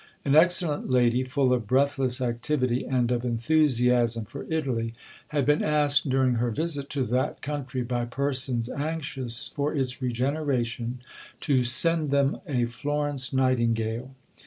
An 0.25 0.33
excellent 0.33 0.89
lady, 0.89 1.23
full 1.23 1.53
of 1.53 1.67
breathless 1.67 2.21
activity 2.21 2.87
and 2.87 3.11
of 3.11 3.23
enthusiasm 3.23 4.25
for 4.25 4.45
Italy, 4.49 4.95
had 5.27 5.45
been 5.45 5.61
asked 5.63 6.09
during 6.09 6.33
her 6.41 6.49
visit 6.49 6.89
to 6.89 7.03
that 7.05 7.43
country 7.43 7.83
by 7.83 8.05
persons 8.05 8.67
anxious 8.67 9.49
for 9.49 9.75
its 9.75 10.01
regeneration, 10.01 11.01
to 11.41 11.63
"send 11.63 12.09
them 12.09 12.39
a 12.47 12.65
Florence 12.65 13.31
Nightingale." 13.31 14.09